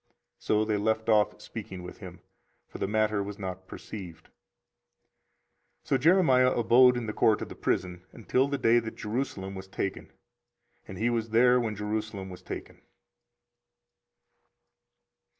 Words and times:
So 0.39 0.65
they 0.65 0.77
left 0.77 1.09
off 1.09 1.39
speaking 1.39 1.83
with 1.83 1.99
him; 1.99 2.21
for 2.67 2.79
the 2.79 2.87
matter 2.87 3.21
was 3.21 3.37
not 3.37 3.67
perceived. 3.67 4.29
24:038:028 4.29 4.31
So 5.83 5.97
Jeremiah 5.99 6.51
abode 6.57 6.97
in 6.97 7.05
the 7.05 7.13
court 7.13 7.43
of 7.43 7.49
the 7.49 7.55
prison 7.55 8.03
until 8.11 8.47
the 8.47 8.57
day 8.57 8.79
that 8.79 8.95
Jerusalem 8.95 9.53
was 9.53 9.67
taken: 9.67 10.11
and 10.87 10.97
he 10.97 11.11
was 11.11 11.29
there 11.29 11.59
when 11.59 11.75
Jerusalem 11.75 12.31
was 12.31 12.41
taken. 12.41 12.81